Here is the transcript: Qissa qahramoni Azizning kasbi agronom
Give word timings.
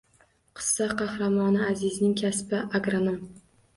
Qissa 0.61 0.87
qahramoni 1.01 1.61
Azizning 1.65 2.17
kasbi 2.23 2.63
agronom 2.81 3.21